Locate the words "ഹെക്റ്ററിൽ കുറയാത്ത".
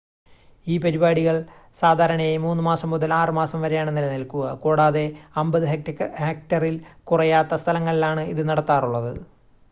6.23-7.61